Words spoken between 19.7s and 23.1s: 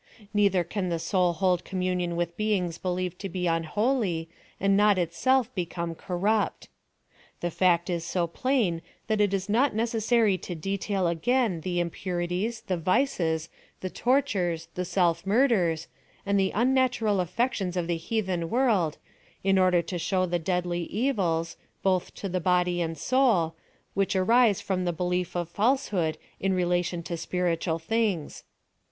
to show the deadly evils, both to the body and